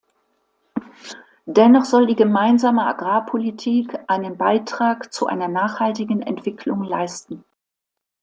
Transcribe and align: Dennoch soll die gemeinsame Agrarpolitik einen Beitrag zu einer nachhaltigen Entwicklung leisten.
Dennoch 1.45 1.85
soll 1.85 2.07
die 2.07 2.15
gemeinsame 2.15 2.87
Agrarpolitik 2.87 3.99
einen 4.07 4.35
Beitrag 4.35 5.13
zu 5.13 5.27
einer 5.27 5.47
nachhaltigen 5.47 6.23
Entwicklung 6.23 6.83
leisten. 6.83 7.45